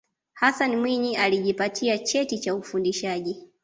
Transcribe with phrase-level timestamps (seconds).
[0.33, 3.47] hassan mwinyi alijipatia cheti cha ufundishaji